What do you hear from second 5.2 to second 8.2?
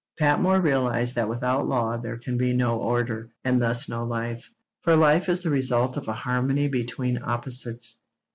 is the result of a harmony between opposites.